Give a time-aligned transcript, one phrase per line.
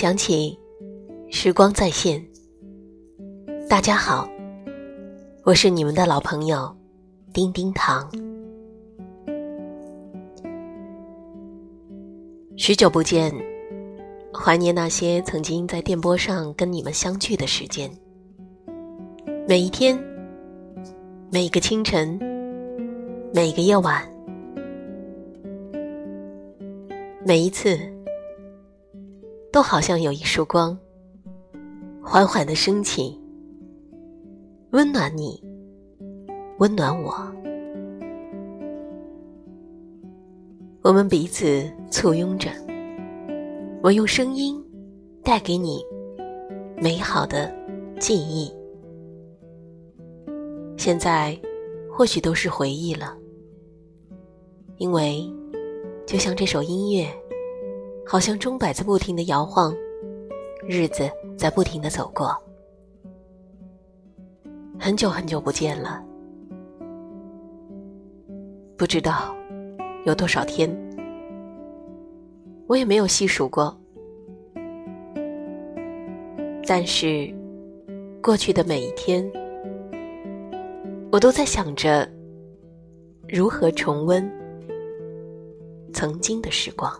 [0.00, 0.58] 想起，
[1.28, 2.26] 时光再现。
[3.68, 4.26] 大家好，
[5.44, 6.74] 我是你们的老朋友
[7.34, 8.10] 丁丁糖。
[12.56, 13.30] 许久不见，
[14.32, 17.90] 怀念那些曾经在电波上跟你们相聚的时间。
[19.46, 20.02] 每一天，
[21.30, 22.18] 每个清晨，
[23.34, 24.02] 每个夜晚，
[27.22, 27.78] 每一次。
[29.52, 30.78] 都好像有一束光，
[32.00, 33.20] 缓缓的升起，
[34.70, 35.42] 温暖你，
[36.58, 37.12] 温暖我。
[40.82, 42.48] 我们彼此簇拥着，
[43.82, 44.64] 我用声音
[45.24, 45.84] 带给你
[46.80, 47.52] 美好的
[47.98, 48.50] 记忆。
[50.76, 51.36] 现在
[51.92, 53.16] 或许都是回忆了，
[54.76, 55.28] 因为
[56.06, 57.19] 就像这首音乐。
[58.10, 59.72] 好像钟摆在不停的摇晃，
[60.66, 61.08] 日子
[61.38, 62.36] 在不停的走过，
[64.80, 66.04] 很久很久不见了，
[68.76, 69.32] 不知道
[70.06, 70.68] 有多少天，
[72.66, 73.72] 我也没有细数过。
[76.66, 77.32] 但是
[78.20, 79.24] 过去的每一天，
[81.12, 82.10] 我都在想着
[83.28, 84.28] 如何重温
[85.92, 86.92] 曾经的时光。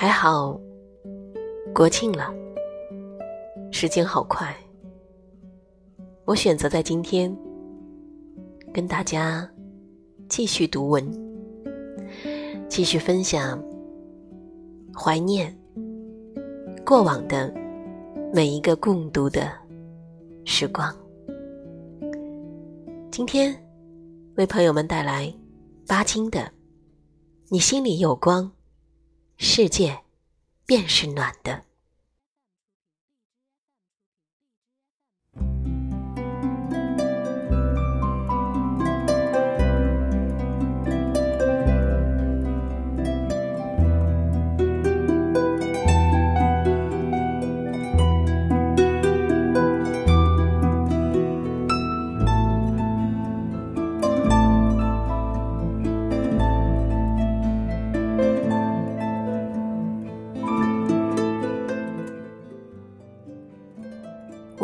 [0.00, 0.56] 还好，
[1.74, 2.32] 国庆了，
[3.72, 4.56] 时间好快。
[6.24, 7.36] 我选择在今天
[8.72, 9.50] 跟大家
[10.28, 11.04] 继续读文，
[12.68, 13.60] 继续分享
[14.96, 15.52] 怀念
[16.86, 17.52] 过往的
[18.32, 19.50] 每一个共读的
[20.44, 20.94] 时光。
[23.10, 23.52] 今天
[24.36, 25.34] 为朋友们带来
[25.88, 26.38] 巴金的
[27.48, 28.44] 《你心里有光》。
[29.40, 30.02] 世界
[30.66, 31.67] 便是暖的。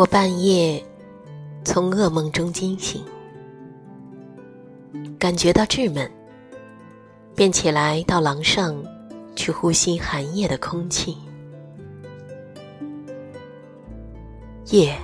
[0.05, 0.85] 我半夜
[1.65, 3.03] 从噩梦中惊醒，
[5.19, 6.11] 感觉到稚闷，
[7.35, 8.77] 便起来到廊上
[9.35, 11.17] 去呼吸寒夜的空气。
[14.67, 14.95] 夜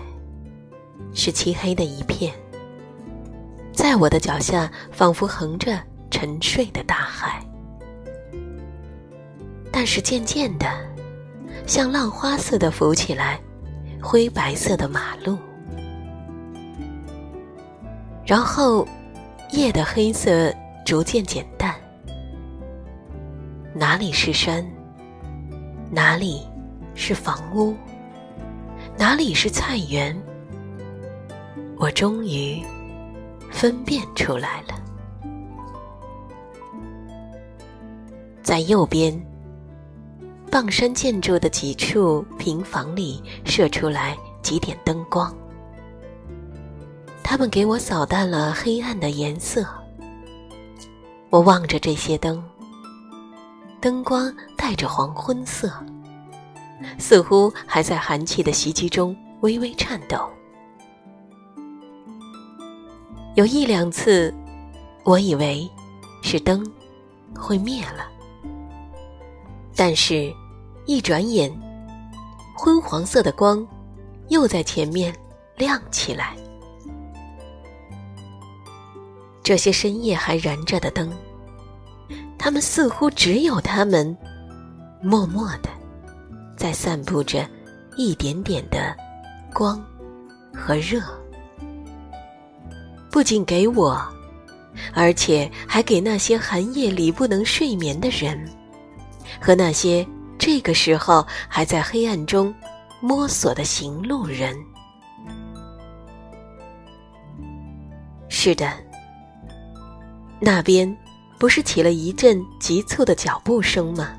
[1.14, 2.34] 是漆黑的一片，
[3.72, 7.42] 在我的脚下仿佛横着沉睡的大海，
[9.72, 10.66] 但是渐渐的，
[11.66, 13.40] 像浪花似的浮起来。
[14.02, 15.38] 灰白色的马路，
[18.24, 18.86] 然后
[19.52, 20.52] 夜的黑色
[20.84, 21.74] 逐渐减淡。
[23.74, 24.66] 哪里是山？
[25.90, 26.46] 哪里
[26.94, 27.74] 是房屋？
[28.98, 30.16] 哪里是菜园？
[31.78, 32.62] 我终于
[33.50, 34.74] 分辨出来了，
[38.42, 39.29] 在右边。
[40.50, 45.32] 傍山建筑的几处平房里射出来几点灯光，
[47.22, 49.64] 它们给我扫淡了黑暗的颜色。
[51.30, 52.42] 我望着这些灯，
[53.80, 55.72] 灯光带着黄昏色，
[56.98, 60.28] 似乎还在寒气的袭击中微微颤抖。
[63.36, 64.34] 有一两次，
[65.04, 65.70] 我以为
[66.22, 66.68] 是灯
[67.38, 68.09] 会灭了，
[69.80, 70.30] 但是。
[70.86, 71.48] 一转眼，
[72.56, 73.64] 昏黄色的光
[74.28, 75.14] 又在前面
[75.56, 76.34] 亮起来。
[79.40, 81.12] 这些深夜还燃着的灯，
[82.36, 84.16] 它们似乎只有它们，
[85.00, 85.68] 默默的
[86.56, 87.48] 在散布着
[87.96, 88.96] 一点点的
[89.54, 89.80] 光
[90.52, 91.00] 和热，
[93.12, 94.02] 不仅给我，
[94.92, 98.50] 而且还给那些寒夜里不能睡眠的人
[99.38, 100.06] 和那些。
[100.38, 102.54] 这个时候还在黑暗中
[102.98, 104.56] 摸索的行路人，
[108.30, 108.72] 是的，
[110.40, 110.96] 那边
[111.38, 114.18] 不是起了一阵急促的脚步声吗？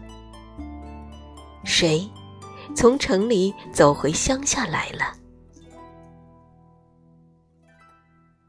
[1.63, 2.07] 谁
[2.75, 5.13] 从城里走回乡下来了？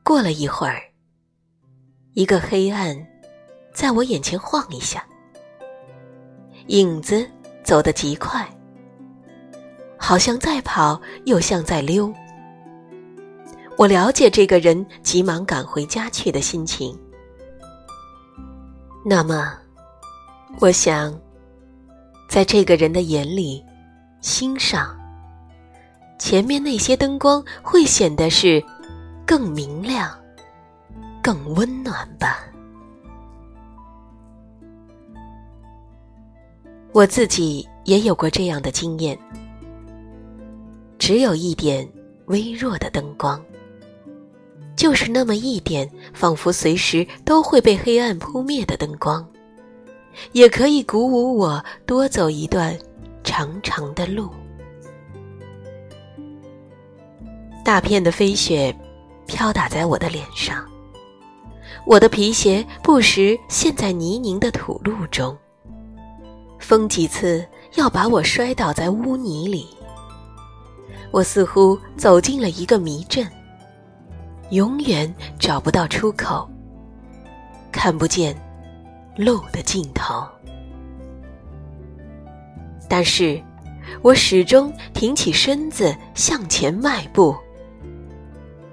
[0.02, 0.82] 过了一会儿，
[2.12, 2.94] 一个黑暗
[3.72, 5.02] 在我眼前晃一下，
[6.66, 7.28] 影子
[7.64, 8.46] 走得极快，
[9.96, 12.12] 好像在跑，又像在溜。
[13.76, 16.96] 我了解这个人急忙赶回家去的心情。
[19.04, 19.52] 那么，
[20.60, 21.18] 我想，
[22.28, 23.64] 在这个人的眼里、
[24.20, 24.96] 心上，
[26.18, 28.62] 前面那些灯光会显得是
[29.26, 30.10] 更明亮、
[31.20, 32.44] 更温暖吧。
[36.92, 39.18] 我自己也有过这样的经验，
[40.98, 41.88] 只有一点
[42.26, 43.42] 微弱的灯光，
[44.76, 49.26] 就是那么一点，仿佛随时都会被黑暗扑灭的灯光，
[50.32, 52.78] 也可以鼓舞我多走一段
[53.24, 54.28] 长长的路。
[57.64, 58.74] 大片的飞雪
[59.26, 60.62] 飘打在我的脸上，
[61.86, 65.34] 我的皮鞋不时陷在泥泞的土路中。
[66.62, 67.44] 风几次
[67.74, 69.66] 要把我摔倒在污泥里，
[71.10, 73.26] 我似乎走进了一个迷阵，
[74.50, 76.48] 永远找不到出口，
[77.72, 78.34] 看不见
[79.16, 80.24] 路的尽头。
[82.88, 83.42] 但是，
[84.00, 87.36] 我始终挺起身子向前迈步，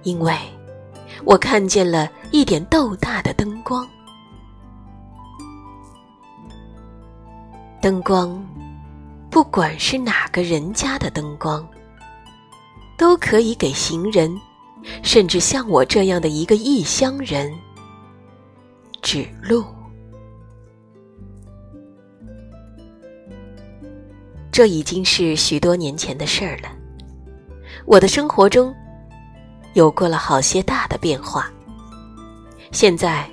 [0.03, 0.33] 因为
[1.25, 3.87] 我看见了一点豆大的灯光。
[7.81, 8.45] 灯光，
[9.29, 11.65] 不管是哪个人家的灯光，
[12.97, 14.37] 都可以给行人，
[15.01, 17.49] 甚至像我这样的一个异乡人
[19.01, 19.63] 指路。
[24.51, 26.69] 这已经是许多年前的事儿了。
[27.85, 28.75] 我的生活中
[29.73, 31.49] 有过了好些大的变化。
[32.73, 33.25] 现在，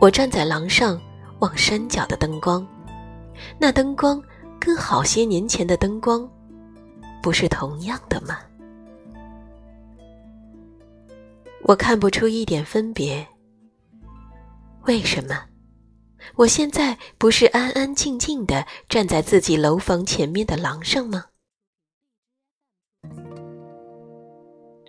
[0.00, 1.00] 我站在廊上
[1.38, 2.66] 望山脚的灯光。
[3.58, 4.22] 那灯光
[4.60, 6.28] 跟好些年前的灯光，
[7.22, 8.38] 不是同样的吗？
[11.62, 13.26] 我看不出一点分别。
[14.86, 15.44] 为什么？
[16.36, 21.24] 我现在不是安安静静的站在自己楼房前面的廊上吗？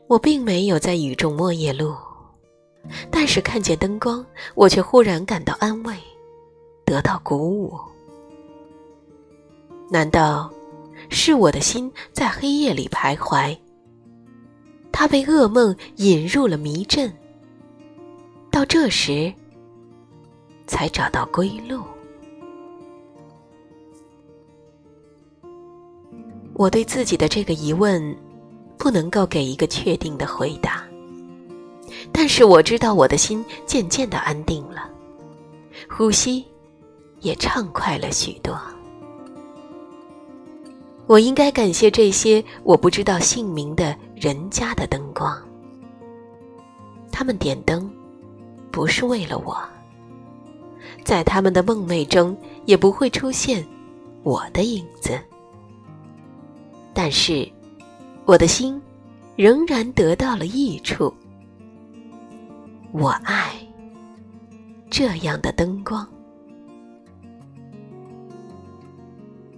[0.08, 1.96] 我并没有在雨中摸夜路，
[3.10, 5.96] 但是看见灯光，我却忽然感到安慰，
[6.86, 7.80] 得到鼓舞。
[9.90, 10.52] 难道
[11.10, 13.56] 是我的心在黑夜里徘徊？
[14.92, 17.12] 他被噩梦引入了迷阵，
[18.52, 19.34] 到这时
[20.68, 21.84] 才找到归路。
[26.54, 28.16] 我对自己的这个疑问
[28.78, 30.84] 不能够给一个确定的回答，
[32.12, 34.88] 但是我知道我的心渐渐的安定了，
[35.90, 36.46] 呼吸
[37.22, 38.56] 也畅快了许多。
[41.06, 45.38] 我应该感谢这些我不知道姓名的人家的灯光。
[47.12, 47.92] 他们点灯，
[48.72, 49.58] 不是为了我，
[51.04, 53.66] 在他们的梦寐中也不会出现
[54.24, 55.20] 我的影子。
[56.94, 57.48] 但是，
[58.26, 58.82] 我的心
[59.36, 61.14] 仍然得到了益处。
[62.92, 63.54] 我爱
[64.90, 66.08] 这样的灯光，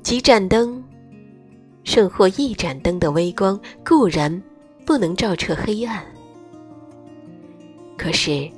[0.01, 0.84] 几盏灯。
[1.85, 4.43] 胜或一盏灯的微光固然
[4.85, 6.03] 不能照彻黑暗，
[7.95, 8.49] 可是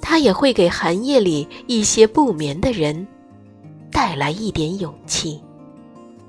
[0.00, 3.06] 它也会给寒夜里一些不眠的人
[3.92, 5.40] 带来一点勇气，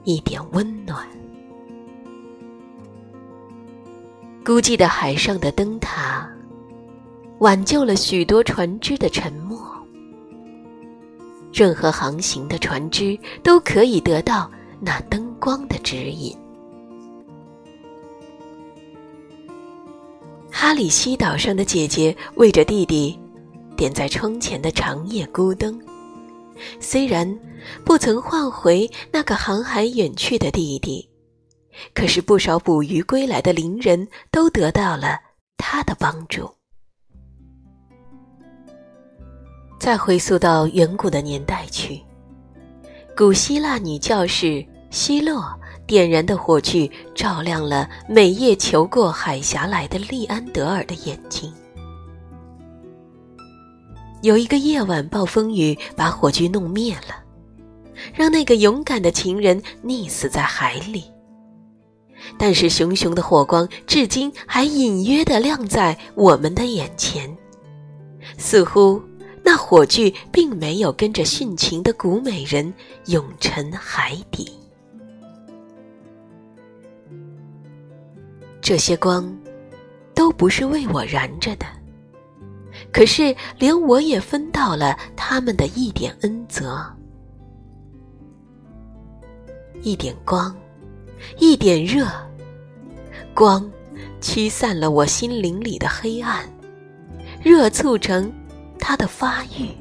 [0.03, 1.07] 一点温暖。
[4.45, 6.29] 孤寂的海上的灯塔，
[7.39, 9.57] 挽救了许多船只的沉没。
[11.53, 14.49] 任何航行的船只都可以得到。
[14.81, 16.38] 那灯光的指引。
[20.51, 23.17] 哈里西岛上的姐姐为着弟弟
[23.75, 25.79] 点在窗前的长夜孤灯，
[26.79, 27.39] 虽然
[27.86, 31.10] 不曾换回那个航海远去的弟弟，
[31.93, 35.17] 可是不少捕鱼归来的邻人都得到了
[35.58, 36.50] 他的帮助。
[39.79, 42.01] 再回溯到远古的年代去。
[43.15, 45.53] 古希腊女教士希洛
[45.86, 51.51] 点燃的火炬，照亮了每夜求过海峡来的利安德尔的眼睛。
[54.22, 57.24] 有一个夜晚，暴风雨把火炬弄灭了，
[58.13, 61.03] 让那个勇敢的情人溺死在海里。
[62.38, 67.34] 但是熊熊的火光至今还隐约的亮在我们的眼前，
[68.38, 69.01] 似乎
[69.43, 72.74] 那火炬并没有跟着殉情的古美人
[73.05, 74.51] 永沉海底。
[78.69, 79.35] 这些光，
[80.13, 81.65] 都不是为我燃着的。
[82.91, 86.79] 可是，连我也分到了他们的一点恩泽，
[89.81, 90.55] 一点光，
[91.39, 92.05] 一点热，
[93.33, 93.67] 光
[94.21, 96.47] 驱散了我心灵里的黑暗，
[97.41, 98.31] 热促成
[98.77, 99.75] 它的发育。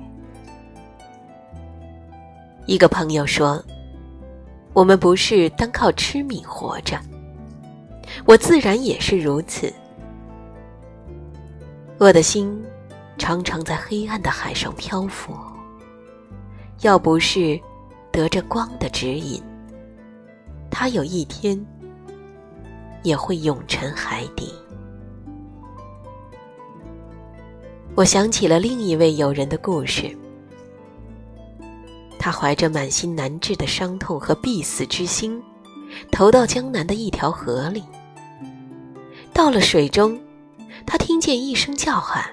[2.65, 3.63] 一个朋友说
[4.73, 6.99] ：“我们不是单靠吃米活着。”
[8.25, 9.73] 我自然也是如此。
[11.99, 12.65] 我的心
[13.17, 15.35] 常常在黑暗的海上漂浮，
[16.83, 17.59] 要不是
[18.13, 19.43] 得着光的指引，
[20.71, 21.59] 它有一天
[23.03, 24.53] 也会永沉海底。
[27.97, 30.17] 我想起了另一位友人的故事，
[32.17, 35.43] 他怀着满心难治的伤痛和必死之心，
[36.13, 37.83] 投到江南的一条河里。
[39.39, 40.21] 到了水中，
[40.85, 42.25] 他听见一声叫喊：“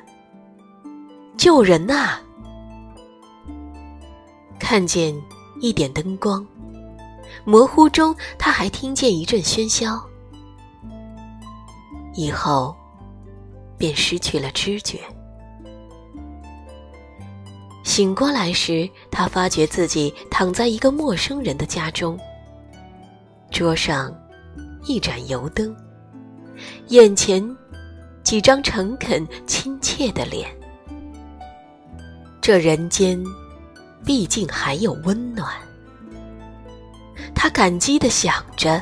[1.38, 2.18] 救人呐！”
[4.58, 5.16] 看见
[5.62, 6.44] 一点灯光，
[7.46, 10.04] 模糊中他还听见一阵喧嚣。
[12.16, 12.76] 以后，
[13.78, 15.00] 便失去了知觉。
[17.84, 22.20] 醒过来时，他发觉自己躺在一个陌生人的家中，
[23.52, 24.12] 桌上
[24.88, 25.78] 一盏油灯。
[26.88, 27.44] 眼前
[28.24, 30.50] 几张诚恳亲切的脸，
[32.42, 33.24] 这人间
[34.04, 35.50] 毕竟还有温暖。
[37.34, 38.82] 他感激的想着，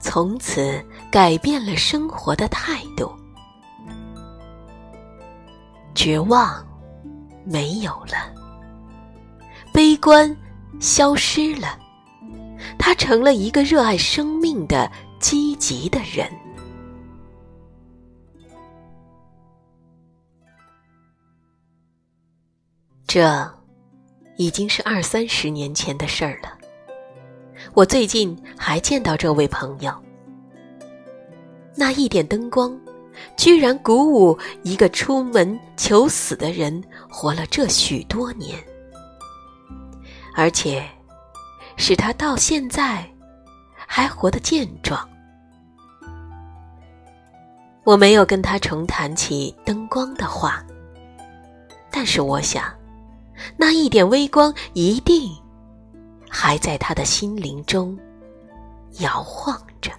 [0.00, 3.10] 从此改变了生活的态度，
[5.94, 6.64] 绝望
[7.44, 8.32] 没有了，
[9.72, 10.34] 悲观
[10.78, 11.78] 消失了，
[12.78, 14.90] 他成了一个热爱生命的。
[15.20, 16.30] 积极的人，
[23.06, 23.54] 这
[24.36, 26.56] 已经是二三十年前的事儿了。
[27.74, 29.92] 我最近还见到这位朋友，
[31.74, 32.78] 那一点灯光，
[33.36, 38.56] 居然鼓舞一个出门求死的人活了这许多年，
[40.34, 40.88] 而且
[41.76, 43.04] 使他到现在。
[43.90, 45.08] 还活得健壮。
[47.84, 50.62] 我没有跟他重谈起灯光的话，
[51.90, 52.70] 但是我想，
[53.56, 55.34] 那一点微光一定
[56.28, 57.98] 还在他的心灵中
[58.98, 59.90] 摇晃着。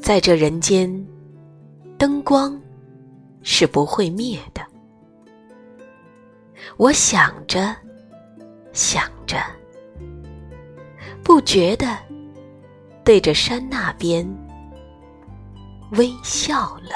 [0.00, 1.06] 在这人间，
[1.98, 2.58] 灯光
[3.42, 4.66] 是不会灭的。
[6.78, 7.76] 我想着。
[8.78, 9.36] 想着，
[11.24, 11.98] 不觉的
[13.02, 14.24] 对着山那边
[15.96, 16.94] 微笑了。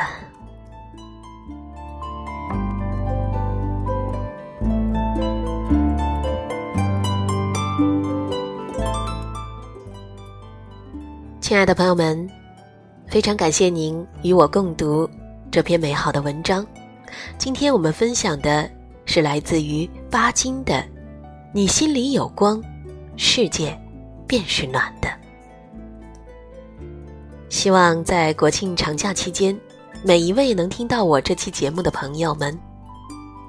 [11.40, 12.30] 亲爱的朋友们，
[13.08, 15.10] 非常感谢您与我共读
[15.50, 16.64] 这篇美好的文章。
[17.38, 18.70] 今天我们分享的
[19.04, 20.91] 是来自于巴金的。
[21.54, 22.62] 你心里有光，
[23.14, 23.78] 世界
[24.26, 25.08] 便是暖的。
[27.50, 29.54] 希望在国庆长假期间，
[30.02, 32.58] 每一位能听到我这期节目的朋友们，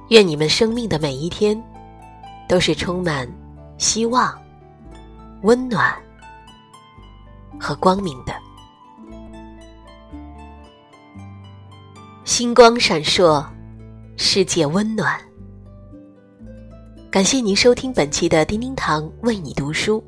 [0.09, 1.57] 愿你们生命的每一天
[2.49, 3.25] 都是充满
[3.77, 4.37] 希望、
[5.43, 5.95] 温暖
[7.57, 8.33] 和光明的。
[12.25, 13.45] 星光闪烁，
[14.17, 15.17] 世界温暖。
[17.13, 20.03] 感谢您收听本期的叮叮堂为你读书。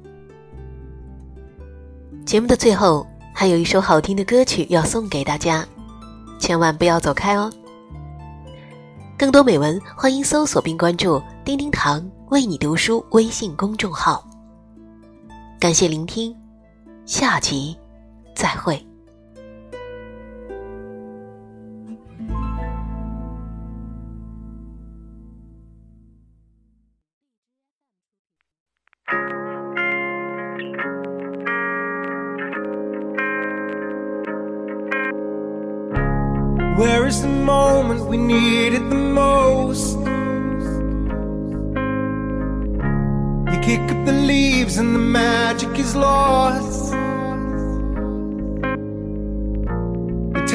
[2.26, 5.64] 节目的最后还有一首好听的歌曲要送给大家，
[6.40, 7.54] 千万不要走开哦。
[9.20, 14.28] 更多美文，欢迎搜索并关注“叮叮堂为你读书”微信公众号。
[15.60, 16.36] 感谢聆听，
[17.06, 17.78] 下集
[18.36, 18.84] 再会。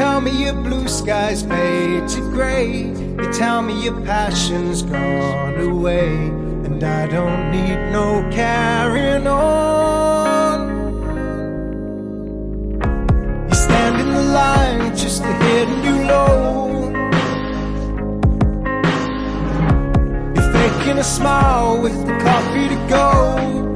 [0.00, 2.90] tell me your blue skies fade to gray.
[3.18, 6.08] They tell me your passion's gone away.
[6.66, 10.58] And I don't need no carrying on.
[13.48, 16.88] You stand in the line just to hit a new low.
[20.34, 23.69] You're faking a smile with the coffee to go.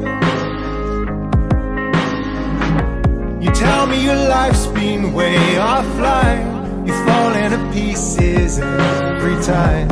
[3.44, 6.86] You tell me your life's been way offline.
[6.86, 9.86] You're falling to pieces every time.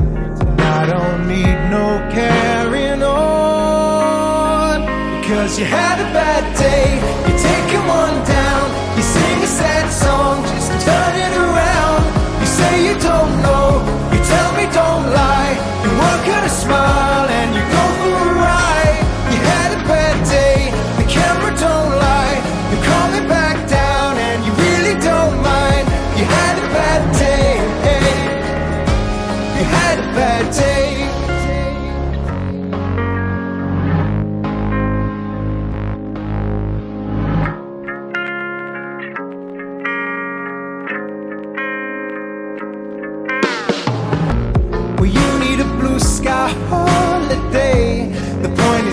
[0.59, 4.81] I don't need no carrying on.
[5.21, 7.02] Because you had a bad day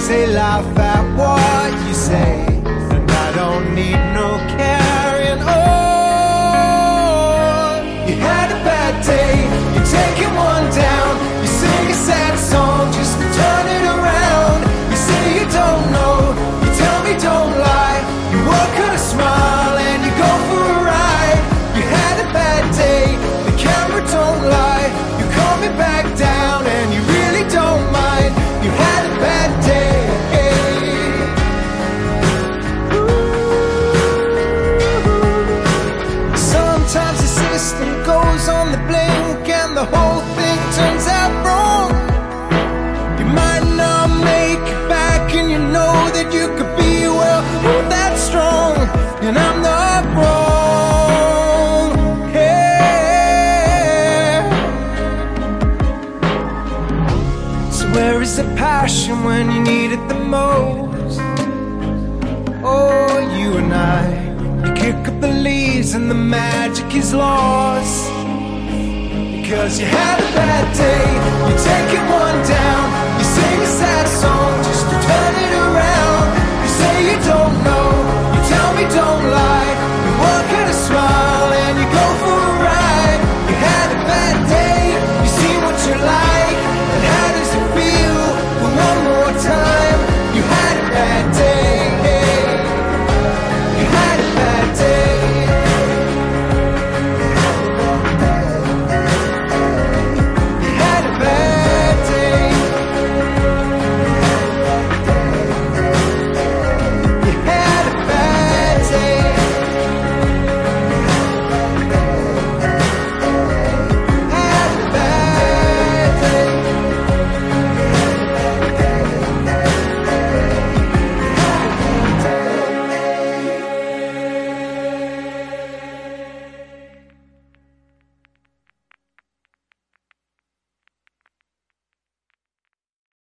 [0.09, 0.88] c'est la fin.
[65.95, 68.11] and the magic is lost.
[69.31, 71.05] Because you had a bad day,
[71.47, 74.78] you take it one down, you sing a sad song.